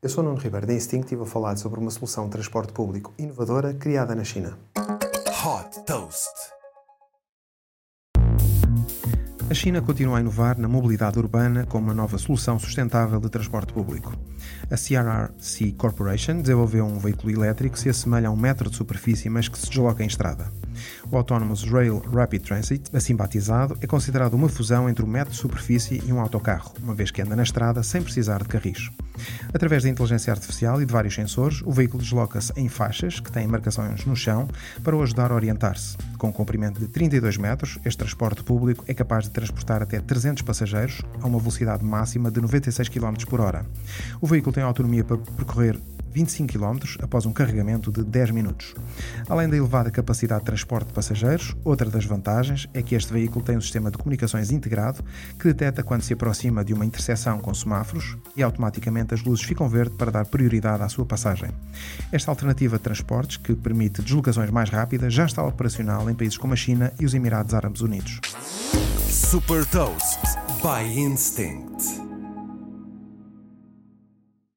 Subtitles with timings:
[0.00, 3.12] Eu sou Nuno Ribeiro da Instinct e vou falar sobre uma solução de transporte público
[3.18, 4.56] inovadora criada na China.
[5.44, 6.30] Hot Toast.
[9.50, 13.72] A China continua a inovar na mobilidade urbana com uma nova solução sustentável de transporte
[13.72, 14.14] público.
[14.70, 19.28] A CRRC Corporation desenvolveu um veículo elétrico que se assemelha a um metro de superfície,
[19.28, 20.52] mas que se desloca em estrada.
[21.10, 25.40] O Autonomous Rail Rapid Transit, assim batizado, é considerado uma fusão entre um metro de
[25.40, 28.90] superfície e um autocarro, uma vez que anda na estrada sem precisar de carris.
[29.52, 33.46] Através da inteligência artificial e de vários sensores, o veículo desloca-se em faixas, que têm
[33.46, 34.48] marcações no chão,
[34.82, 35.96] para o ajudar a orientar-se.
[36.16, 40.42] Com um comprimento de 32 metros, este transporte público é capaz de transportar até 300
[40.42, 43.64] passageiros a uma velocidade máxima de 96 km por hora.
[44.20, 45.78] O veículo tem autonomia para percorrer
[46.10, 48.74] 25 km após um carregamento de 10 minutos.
[49.28, 53.44] Além da elevada capacidade de transporte de passageiros, outra das vantagens é que este veículo
[53.44, 55.04] tem um sistema de comunicações integrado
[55.38, 59.68] que detecta quando se aproxima de uma interseção com semáforos e automaticamente as luzes ficam
[59.68, 61.50] verde para dar prioridade à sua passagem.
[62.12, 66.52] Esta alternativa de transportes, que permite deslocações mais rápidas, já está operacional em países como
[66.52, 68.20] a China e os Emirados Árabes Unidos.
[69.08, 70.20] Super Toast
[70.62, 72.07] by Instinct.